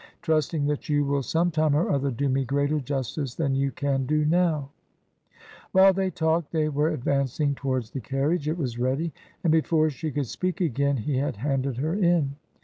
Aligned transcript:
trusting 0.23 0.65
that 0.65 0.89
you 0.89 1.05
will 1.05 1.21
some 1.21 1.51
time 1.51 1.75
or 1.75 1.91
other 1.91 2.09
do 2.09 2.27
me 2.27 2.43
greater 2.43 2.79
justice 2.79 3.35
than 3.35 3.53
you 3.53 3.69
can 3.71 4.07
do 4.07 4.25
now/ 4.25 4.71
While 5.73 5.93
they 5.93 6.09
talked, 6.09 6.51
they 6.51 6.69
were 6.69 6.89
advancing 6.89 7.53
towards 7.53 7.91
the 7.91 8.01
carriage; 8.01 8.47
it 8.49 8.57
was 8.57 8.79
ready, 8.79 9.13
and 9.43 9.51
before 9.51 9.91
she 9.91 10.09
could 10.09 10.25
speak 10.25 10.59
again 10.59 10.97
he 10.97 11.17
had 11.17 11.35
handed 11.35 11.77
her 11.77 11.93
in. 11.93 12.35